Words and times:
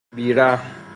بیرحم 0.15 0.81